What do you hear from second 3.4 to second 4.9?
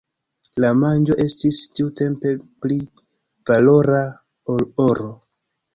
valora ol